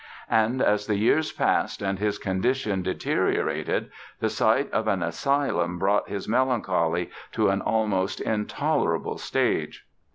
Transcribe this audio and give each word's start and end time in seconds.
And 0.31 0.63
as 0.63 0.87
the 0.87 0.95
years 0.97 1.31
passed 1.31 1.79
and 1.83 1.99
his 1.99 2.17
condition 2.17 2.81
deteriorated 2.81 3.91
the 4.19 4.31
sight 4.31 4.67
of 4.71 4.87
an 4.87 5.03
asylum 5.03 5.77
brought 5.77 6.09
his 6.09 6.27
melancholy 6.27 7.11
to 7.33 7.49
an 7.49 7.61
almost 7.61 8.19
intolerable 8.19 9.19
stage. 9.19 9.85